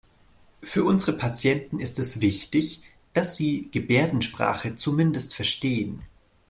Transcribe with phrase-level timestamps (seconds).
[0.63, 2.81] Für unsere Patienten ist es wichtig,
[3.13, 6.01] dass Sie Gebärdensprache zumindest verstehen.